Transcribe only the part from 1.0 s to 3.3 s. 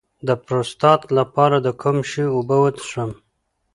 لپاره د کوم شي اوبه وڅښم؟